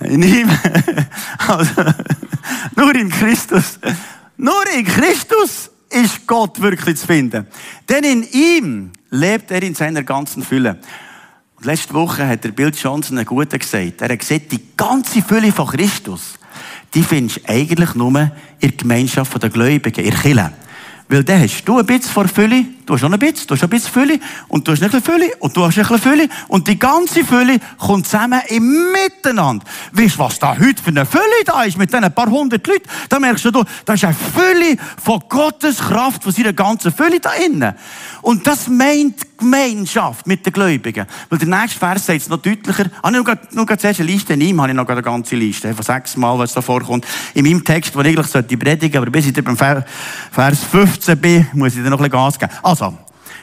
[0.00, 0.50] in ihm.
[1.48, 1.84] also,
[2.76, 3.78] nur in Christus.
[4.36, 7.46] Nur in Christus ist Gott wirklich zu finden.
[7.88, 10.78] Denn in ihm lebt er in seiner ganzen Fülle.
[11.62, 14.00] Letzte Woche hat der Bill Johnson einen guten gesagt.
[14.00, 16.38] Er hat gesagt, die ganze Fülle von Christus,
[16.94, 20.52] die findest du eigentlich nur in der Gemeinschaft der Gläubigen, in der Kirche.
[21.08, 23.62] Weil dann hast du ein bisschen vor Fülle, du hast schon ein bisschen, du hast
[23.62, 26.28] ein bisschen Fülle und du hast ein bisschen Fülle und du hast ein bisschen Fülle
[26.48, 29.64] und die ganze Fülle kommt zusammen im Miteinander.
[29.92, 32.88] Weißt du, was da heute für eine Fülle da ist mit diesen paar hundert Leuten?
[33.08, 37.30] Da merkst du, da ist eine Fülle von Gottes Kraft, von seiner ganzen Fülle da
[37.34, 37.74] innen.
[38.22, 41.06] Und das meint Gemeinschaft mit den Gläubigen.
[41.28, 42.84] Weil der nächste Vers sagt es noch deutlicher.
[43.02, 45.84] Ah, nur, nur zuerst eine Liste, in ihm habe ich noch eine ganze Liste, von
[45.84, 47.06] sechs Mal, was da vorkommt.
[47.34, 51.46] In meinem Text, wo ich eigentlich sollte predigen, aber bis ich beim Vers 15 bin,
[51.54, 52.52] muss ich dir noch ein bisschen Gas geben.
[52.62, 52.79] Also,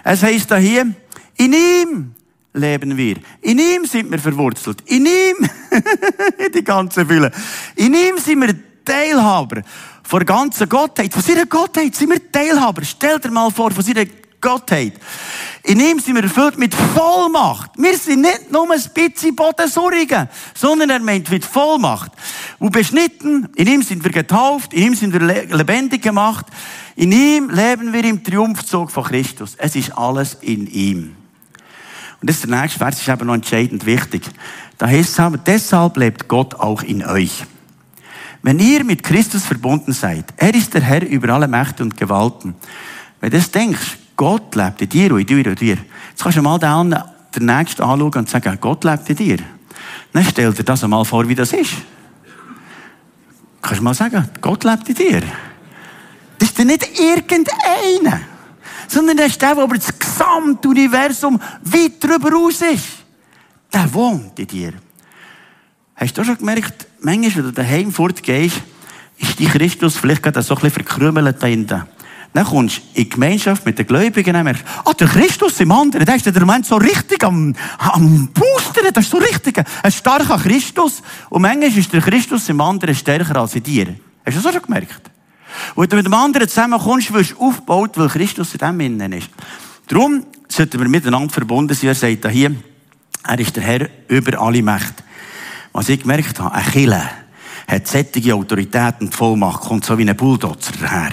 [0.03, 0.85] es heisst da hier,
[1.37, 2.15] in ihm
[2.53, 3.17] leben wir.
[3.41, 4.81] In ihm sind wir verwurzelt.
[4.85, 5.49] In ihm,
[6.55, 7.31] die ganze Fülle.
[7.75, 9.61] In ihm sind wir Teilhaber.
[10.03, 12.83] Von der ganzen Gottheit, von seiner Gottheit sind wir Teilhaber.
[12.83, 14.05] Stell dir mal vor, von seiner
[14.41, 14.93] Gottheit.
[15.63, 17.71] In ihm sind wir erfüllt mit Vollmacht.
[17.77, 22.11] Wir sind nicht nur ein bisschen Bodensurrigen, sondern er meint mit Vollmacht.
[22.59, 26.45] Und beschnitten, in ihm sind wir getauft, in ihm sind wir lebendig gemacht,
[26.95, 29.55] in ihm leben wir im Triumphzug von Christus.
[29.57, 31.15] Es ist alles in ihm.
[32.21, 34.23] Und das ist der nächste Vers, ist eben noch entscheidend wichtig.
[34.77, 37.43] Da heißt es deshalb lebt Gott auch in euch.
[38.41, 42.55] Wenn ihr mit Christus verbunden seid, er ist der Herr über alle Mächte und Gewalten.
[43.19, 45.77] Wenn du das denkst, Gott lebt in dir und in dir und dir.
[46.09, 46.95] Jetzt kannst du mal den,
[47.35, 49.37] den Nächsten anschauen und sagen, Gott lebt in dir.
[50.11, 51.75] Dann stell dir das einmal vor, wie das ist.
[53.61, 55.21] Kannst du mal sagen, Gott lebt in dir.
[56.39, 58.21] Das ist nicht irgendeiner,
[58.87, 62.87] sondern das ist der, der über das gesamte Universum weit darüber raus ist.
[63.71, 64.73] Der wohnt in dir.
[65.95, 68.61] Hast du schon gemerkt, manchmal, wenn du daheim fortgehst,
[69.17, 71.83] ist die Christus vielleicht gerade so ein bisschen verkrümmelt da hinten.
[72.33, 76.05] Dann kommst du in Gemeinschaft mit den Gläubigen und merkst, ah, der Christus im anderen,
[76.05, 80.37] der ist der Moment so richtig am, am Boostern, das ist so richtig ein starker
[80.37, 81.01] Christus.
[81.29, 83.95] Und manchmal ist der Christus im anderen stärker als in dir.
[84.25, 85.09] Hast du das auch schon gemerkt?
[85.75, 89.13] Und wenn du mit dem anderen zusammenkommst, wirst du aufgebaut, weil Christus in dem innen
[89.13, 89.29] ist.
[89.87, 91.89] Darum sollten wir miteinander verbunden sein.
[91.89, 92.55] Er sagt da hier,
[93.23, 95.03] er ist der Herr über alle Mächte.
[95.73, 97.09] Was ich gemerkt habe, ein Killer
[97.67, 101.11] hat sättige Autorität und Vollmacht, kommt so wie ein Bulldozer daher.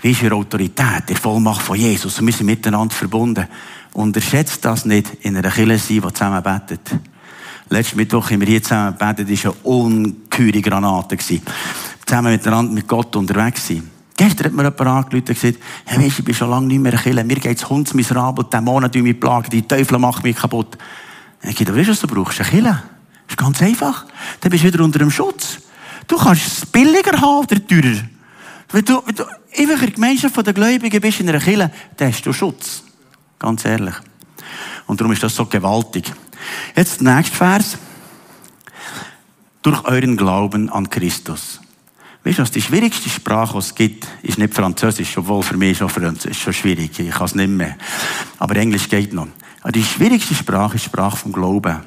[0.00, 2.20] Wie ist ihre Autorität, die Vollmacht von Jesus?
[2.20, 3.46] Und wir sind miteinander verbunden.
[3.94, 6.80] Unterschätzt das nicht in einer Kirche sein, die zusammen betet.
[7.70, 11.18] Letzten Mittwoch haben wir hier zusammen gebetet, das war eine ungeheure Granate.
[11.18, 13.90] Zusammen miteinander mit Gott unterwegs sein.
[14.16, 16.92] Gestern hat mir jemand angerufen und gesagt, hey, weißt, ich bin schon lange nicht mehr
[16.92, 17.24] in Kirche.
[17.24, 20.78] Mir geht's hundsmiserabel, Dämonen mich plagen, die Teufel machen mich kaputt.
[21.42, 22.40] Ich sage, weißt du, was du brauchst?
[22.40, 22.82] Eine Kirche.
[23.28, 24.06] Ist ganz einfach.
[24.40, 25.58] Dann bist du wieder unter dem Schutz.
[26.06, 27.96] Du kannst es billiger haben oder teurer.
[28.72, 32.24] Wenn du, wenn du in der Gemeinschaft der Gläubigen bist in einer Kirche, dann hast
[32.24, 32.82] du Schutz.
[33.38, 33.94] Ganz ehrlich.
[34.86, 36.12] Und darum ist das so gewaltig.
[36.76, 37.78] Jetzt der nächste Vers.
[39.62, 41.60] Durch euren Glauben an Christus.
[42.24, 45.78] Weißt du, was die schwierigste Sprache, die es gibt, ist nicht Französisch, obwohl für mich
[45.78, 46.98] schon Französisch schon schwierig.
[46.98, 47.76] Ich kann es nicht mehr.
[48.38, 49.28] Aber Englisch geht noch.
[49.62, 51.80] Aber die schwierigste Sprache ist die Sprache vom Glauben.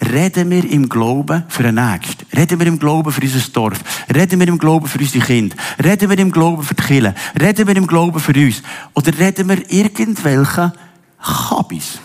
[0.00, 2.24] Reden wir im Glauben für den Nächsten.
[2.36, 3.78] Reden wir im Glauben für unser Dorf.
[4.14, 5.56] Reden wir im Glauben für unsere Kinder.
[5.82, 7.14] Reden wir im Glauben für die Kirche.
[7.40, 8.62] Reden wir im Glauben für uns.
[8.94, 10.72] Oder reden wir irgendwelche
[11.20, 11.98] Kabis.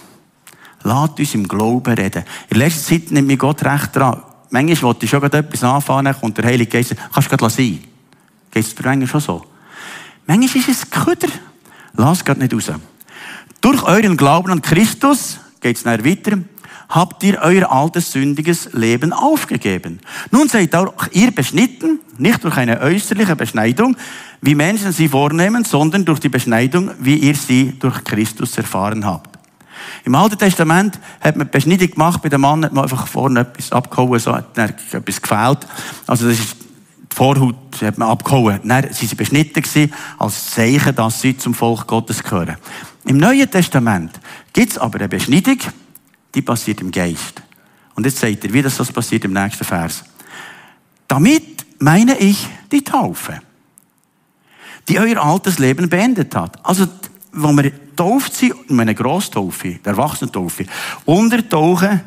[0.84, 2.24] Lasst uns im Glauben reden.
[2.50, 4.22] In letzter Zeit nimmt mir Gott recht dran.
[4.50, 7.80] Manchmal wollte ich schon etwas anfangen und der Heilige Geist kannst du gerade sein.
[8.52, 9.46] Geht es dir schon so?
[10.26, 11.30] Manchmal ist es Köder.
[11.94, 12.72] Lass es nicht raus.
[13.62, 16.38] Durch euren Glauben an Christus geht es weiter
[16.90, 20.00] habt ihr euer altes sündiges Leben aufgegeben.
[20.32, 23.96] Nun seid auch ihr beschnitten, nicht durch eine äußerliche Beschneidung,
[24.42, 29.40] wie Menschen sie vornehmen, sondern durch die Beschneidung, wie ihr sie durch Christus erfahren habt.
[30.06, 33.72] Im Alten Testament hat man Beschneidung gemacht, bei dem Mann hat man einfach vorne etwas
[33.72, 35.60] abgehauen, so hat etwas gefehlt.
[36.08, 36.56] Also das ist
[37.14, 38.60] die Vorhaut hat man abgehauen.
[38.64, 42.58] Dann sind sie beschnitten gewesen, als Zeichen, dass sie zum Volk Gottes gehören.
[43.06, 44.20] Im Neuen Testament
[44.52, 45.58] gibt es aber eine Beschneidung,
[46.34, 47.42] die passiert im Geist.
[47.96, 50.04] Und jetzt sagt er, wie das passiert im nächsten Vers.
[51.08, 53.42] Damit meine ich die Taufe,
[54.90, 56.66] die euer altes Leben beendet hat.
[56.66, 56.88] Also,
[57.32, 60.66] wo wir getauft sind, in einer Grosstaufe, der Erwachsenentaufe,
[61.06, 62.02] untertauchen,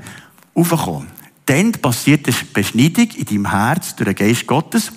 [0.55, 1.09] aufkommen.
[1.45, 4.93] Dann passiert eine Beschneidung in deinem Herz durch den Geist Gottes.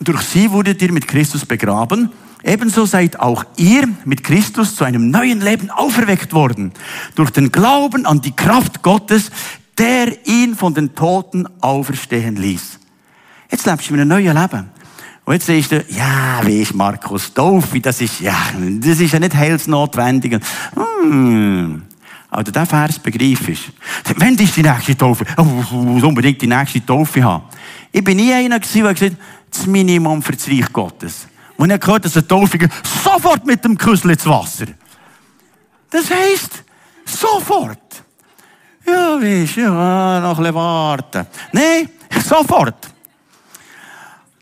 [0.00, 2.10] Durch sie wurdet ihr mit Christus begraben
[2.44, 6.72] Ebenso seid auch ihr mit Christus zu einem neuen Leben auferweckt worden.
[7.14, 9.30] Durch den Glauben an die Kraft Gottes,
[9.78, 12.78] der ihn von den Toten auferstehen ließ.
[13.50, 14.70] Jetzt lebst du in einem neuen Leben.
[15.24, 17.80] Und jetzt siehst du, ja, wie ist Markus Taufe?
[17.80, 18.36] Das ist, ja,
[18.80, 20.40] das ist ja nicht heilsnotwendig.
[20.74, 21.82] Hm.
[22.28, 23.72] Aber der Vers begreifst.
[24.16, 25.24] Wenn ist die nächste Taufe?
[25.36, 27.44] Oh, muss unbedingt die nächste Taufe haben.
[27.92, 31.28] Ich bin nie einer gewesen, der gesagt hat, das Minimum für das Reich Gottes.
[31.62, 34.66] Und er gehört, dass der Taufiger sofort mit dem Küssel ins Wasser.
[35.90, 36.64] Das heisst,
[37.04, 38.02] sofort.
[38.84, 41.24] Ja, weisst, ja, noch ein bisschen warten.
[41.52, 41.88] Nein,
[42.20, 42.88] sofort.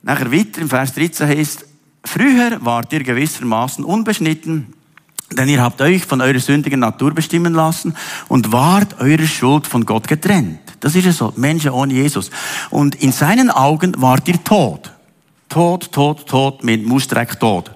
[0.00, 1.66] Nachher weiter im Vers 13 heißt,
[2.04, 4.72] früher wart ihr gewissermaßen unbeschnitten,
[5.30, 7.94] denn ihr habt euch von eurer sündigen Natur bestimmen lassen
[8.28, 10.60] und wart eurer Schuld von Gott getrennt.
[10.80, 11.34] Das ist es so.
[11.36, 12.30] Menschen ohne Jesus.
[12.70, 14.90] Und in seinen Augen wart ihr tot.
[15.50, 17.72] Tod, tot, tot, mit Mausdreck tot.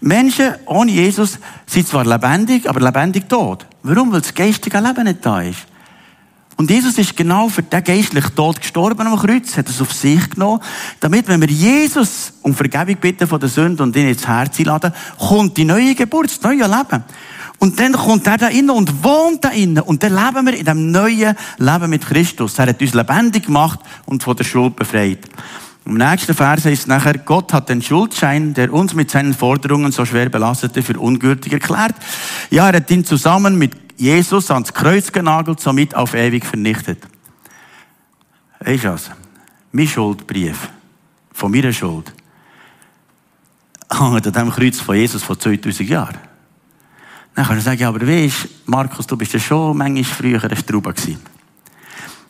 [0.00, 3.66] Menschen ohne Jesus sind zwar lebendig, aber lebendig tot.
[3.82, 4.12] Warum?
[4.12, 5.66] Weil das geistige Leben nicht da ist.
[6.56, 10.30] Und Jesus ist genau für den geistlichen Tod gestorben am Kreuz, hat es auf sich
[10.30, 10.60] genommen,
[11.00, 14.92] damit, wenn wir Jesus um Vergebung bitten von der Sünde und ihn ins Herz einladen,
[15.18, 17.04] kommt die neue Geburt, das neue Leben.
[17.58, 19.82] Und dann kommt er da innen und wohnt da innen.
[19.82, 22.58] Und dann leben wir in dem neuen Leben mit Christus.
[22.58, 25.20] Er hat uns lebendig gemacht und von der Schuld befreit.
[25.86, 29.92] Im nächsten Vers heißt es nachher, Gott hat den Schuldschein, der uns mit seinen Forderungen
[29.92, 31.94] so schwer belastete, für ungültig erklärt.
[32.50, 37.06] Ja, er hat ihn zusammen mit Jesus ans Kreuz genagelt, somit auf ewig vernichtet.
[38.60, 39.10] Weißt du was?
[39.72, 40.70] Mein Schuldbrief
[41.32, 42.12] von meiner Schuld
[43.92, 46.18] hängt an dem Kreuz von Jesus vor 2000 Jahren.
[47.34, 50.92] Dann kann ich sagen, aber weißt Markus, du bist ja schon manchmal früher ein Strauber
[50.92, 51.33] gewesen.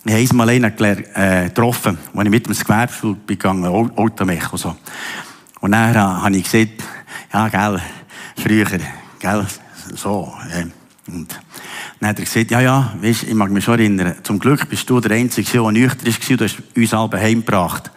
[0.06, 4.76] Ich habe einmal einen äh, getroffen, als ich mit dem Gewerbeschule begangen Automech und so.
[5.60, 6.84] Und dann habe ich gesagt,
[7.32, 7.80] ja, gell,
[8.36, 8.66] früher,
[9.18, 9.46] gell,
[9.94, 10.34] so.
[10.52, 10.66] Äh,
[11.10, 11.40] und
[12.00, 14.90] dann hat er gesagt, ja, ja, weißt, ich mag mich schon erinnern, zum Glück bist
[14.90, 17.90] du der Einzige, der nüchtern war, du hast uns alle heimgebracht.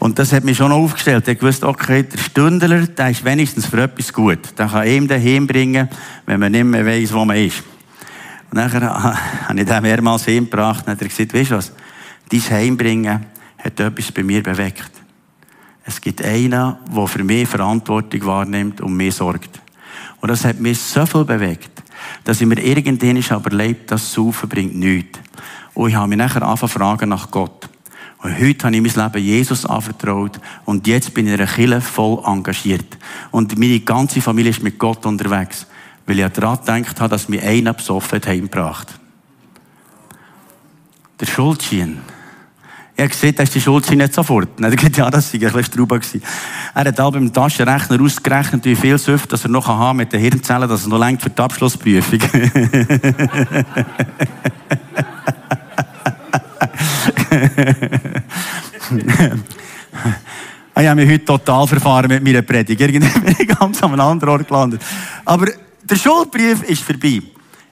[0.00, 1.28] Und das hat mich schon aufgestellt.
[1.28, 4.58] Ich wusste, okay, der Stündler, der ist wenigstens für etwas gut.
[4.58, 5.88] Der kann ihm daheim bringen,
[6.26, 7.62] wenn man nicht mehr weiss, wo man ist.
[8.52, 8.82] Und nachher
[9.48, 11.72] habe ich den mehrmals heimgebracht und hat er gesagt, weißt du was?
[12.28, 13.24] Dein Heimbringen
[13.56, 14.90] hat etwas bei mir bewegt.
[15.86, 19.58] Es gibt einen, der für mich Verantwortung wahrnimmt und mir sorgt.
[20.20, 21.82] Und das hat mich so viel bewegt,
[22.24, 25.18] dass ich mir irgendwann überlebt, das Saufen bringt nichts.
[25.72, 27.70] Und ich habe mich nachher angefangen fragen nach Gott.
[28.18, 31.80] Und heute habe ich mein Leben Jesus anvertraut und jetzt bin ich in einer Kirche
[31.80, 32.98] voll engagiert.
[33.30, 35.66] Und meine ganze Familie ist mit Gott unterwegs,
[36.06, 38.88] weil ich daran gedacht habe, dass mir einer besoffen heimgebracht.
[41.20, 42.00] Der Schuldschein.
[42.94, 44.60] Ich habe gesehen, dass die Schuldschein nicht sofort.
[44.60, 46.00] Er hat ja, das war ein bisschen Strauber.
[46.74, 50.20] Er hat auch beim Taschenrechner ausgerechnet, wie viel Süft dass er noch haben mit den
[50.20, 52.20] Hirnzellen, dass er noch längt für die Abschlussprüfung.
[60.80, 62.80] ich habe mich heute total verfahren mit meiner Predigt.
[62.80, 64.82] Irgendwie bin ich ganz an einem anderen Ort gelandet.
[65.24, 65.46] Aber
[65.82, 67.22] der Schuldbrief ist vorbei.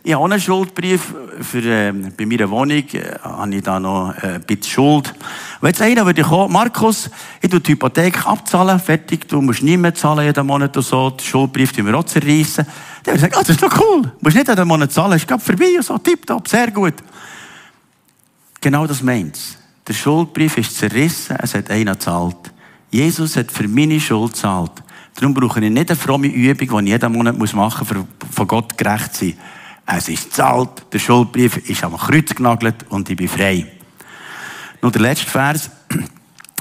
[0.02, 4.14] Ich habe auch einen Schuldbrief für, äh, bei meiner Wohnung, äh, habe ich da noch
[4.22, 5.12] äh, ein bisschen Schuld.
[5.60, 7.10] Und jetzt einer würde kommen, Markus,
[7.42, 11.10] ich tue die Hypothek abzahlen, fertig, du musst nie mehr zahlen jeden Monat und so,
[11.10, 12.66] den Schuldbrief tun wir auch zerreissen.
[13.04, 15.28] Der würde sagen, ah, das ist doch cool, du musst nicht jeden Monat zahlen, ist
[15.28, 16.94] gerade vorbei und so, tipptopp, sehr gut.
[18.58, 19.58] Genau das meint's.
[19.86, 22.36] Der Schuldbrief ist zerrissen, es hat einer gezahlt.
[22.90, 24.72] Jesus hat für meine Schuld gezahlt.
[25.14, 28.46] Darum brauche ich nicht eine fromme Übung, die ich jeden Monat machen muss, um von
[28.46, 29.36] Gott gerecht zu sein.
[29.86, 33.66] Es ist gezahlt, der Schuldbrief ist am Kreuz genagelt und ich bin frei.
[34.80, 35.70] Nur der letzte Vers.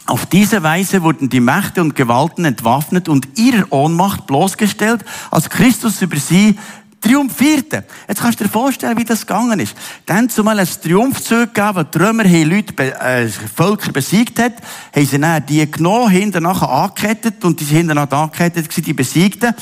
[0.08, 6.02] Auf diese Weise wurden die Mächte und Gewalten entwaffnet und ihrer Ohnmacht bloßgestellt, als Christus
[6.02, 6.58] über sie
[7.02, 7.86] triumphierte.
[8.08, 9.76] Jetzt kannst du dir vorstellen, wie das gegangen ist.
[10.06, 14.54] Dann zumal ein Triumphzug gegeben, wo die Römer Leute, äh, Völker besiegt hat,
[14.96, 18.94] haben sie dann die genommen, hinten nachher angekettet und die sind hinten nachher angekettet die
[18.94, 19.54] Besiegten.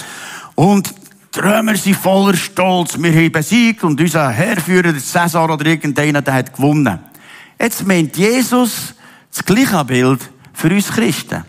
[0.55, 0.93] Und
[1.35, 2.97] die Römer sind voller Stolz.
[2.97, 6.99] Wir haben besiegt und unser Herrführer, Cäsar oder irgendeiner, der hat gewonnen.
[7.59, 8.95] Jetzt meint Jesus
[9.31, 10.21] das gleiche Bild
[10.53, 11.43] für uns Christen.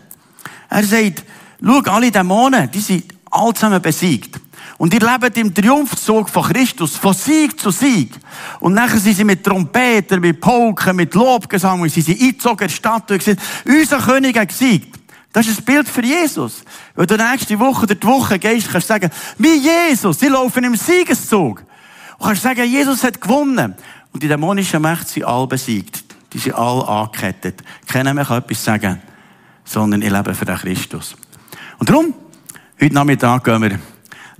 [0.69, 1.23] Er sagt,
[1.63, 4.39] schau, alle Dämonen, die sind alle zusammen besiegt.
[4.79, 8.13] Und ihr lebt im Triumphzug von Christus, von Sieg zu Sieg.
[8.61, 12.67] Und nachher sind sie mit Trompeten, mit Polken, mit Lobgesang, und sie sind eingezogen in
[12.69, 14.97] die Stadt und gesagt, unser König hat gesiegt.
[15.33, 16.63] Das ist ein Bild für Jesus.
[16.95, 20.63] Wenn du nächste Woche oder die Woche gehst, kannst du sagen, wie Jesus, sie laufen
[20.63, 21.61] im Siegeszug.
[22.17, 23.75] Und kannst sagen, Jesus hat gewonnen.
[24.13, 26.05] Und die dämonischen Mächte sind alle besiegt.
[26.31, 27.63] Die sind alle angekettet.
[27.85, 29.01] Keiner mehr kann etwas sagen,
[29.65, 31.17] sondern ich lebe für den Christus.
[31.79, 32.13] Und darum,
[32.79, 33.79] heute Nachmittag gehen wir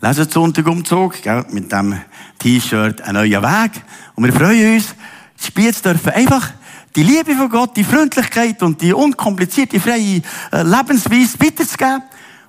[0.01, 1.99] Lesensonntagumzug, gell, mit dem
[2.39, 3.71] T-Shirt ein neuer Weg.
[4.15, 4.95] Und wir freuen uns,
[5.39, 6.51] die Spiez dürfen einfach
[6.95, 10.21] die Liebe von Gott, die Freundlichkeit und die unkomplizierte, freie
[10.51, 12.03] äh, Lebensweise weiterzugeben.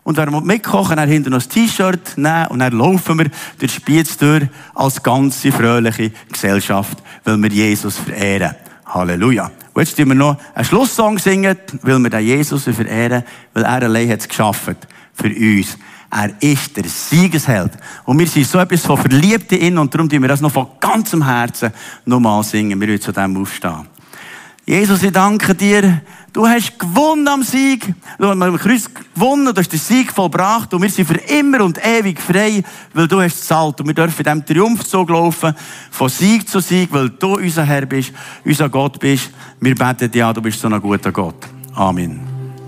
[0.04, 3.74] Und wenn wir mitkochen, dann hinter noch das T-Shirt nehmen und dann laufen wir durch
[3.74, 4.44] Spiez durch
[4.74, 8.54] als ganze fröhliche Gesellschaft, weil wir Jesus verehren.
[8.86, 9.50] Halleluja.
[9.72, 13.24] Und jetzt singen wir noch einen Schlusssong singen, weil wir den Jesus verehren,
[13.54, 14.76] weil er allein hat es geschaffen
[15.14, 15.76] für uns.
[16.10, 17.72] Er ist der Siegesheld.
[18.04, 20.50] Und wir sind so etwas von verliebt in ihn und darum tun wir das noch
[20.50, 21.72] von ganzem Herzen
[22.04, 22.80] nochmal singen.
[22.80, 23.86] Wir wollen zu dem aufstehen.
[24.66, 26.02] Jesus, ich danke dir.
[26.32, 27.92] Du hast gewonnen am Sieg.
[28.18, 31.64] Du hast am Kreuz gewonnen, du hast den Sieg vollbracht und wir sind für immer
[31.64, 32.62] und ewig frei,
[32.94, 33.80] weil du hast zahlt.
[33.80, 35.54] Und wir dürfen in diesem Triumphzug laufen,
[35.90, 38.12] von Sieg zu Sieg, weil du unser Herr bist,
[38.44, 39.30] unser Gott bist.
[39.60, 41.48] Wir beten, ja, du bist so ein guter Gott.
[41.74, 42.39] Amen.